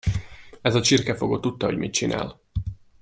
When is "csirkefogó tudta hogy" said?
0.81-1.77